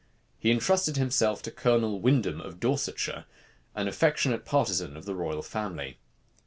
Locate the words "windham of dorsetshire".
2.01-3.25